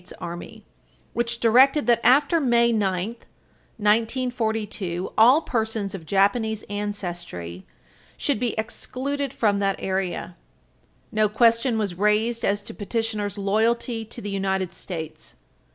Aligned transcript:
S. 0.03 0.11
Army, 0.13 0.63
which 1.13 1.39
directed 1.39 1.85
that, 1.85 1.99
after 2.03 2.39
May 2.39 2.71
9, 2.71 3.09
1942, 3.77 5.13
all 5.15 5.41
persons 5.41 5.93
of 5.93 6.07
Japanese 6.07 6.63
ancestry 6.71 7.67
should 8.17 8.39
be 8.39 8.57
excluded 8.57 9.31
from 9.31 9.59
that 9.59 9.75
area. 9.77 10.35
No 11.11 11.29
question 11.29 11.77
was 11.77 11.93
raised 11.93 12.43
as 12.43 12.63
to 12.63 12.73
petitioner's 12.73 13.37
loyalty 13.37 14.03
to 14.05 14.21
the 14.21 14.31
United 14.31 14.73
States. 14.73 15.35